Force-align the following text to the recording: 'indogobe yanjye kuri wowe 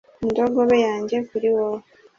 'indogobe 0.21 0.75
yanjye 0.87 1.15
kuri 1.29 1.47
wowe 1.55 1.81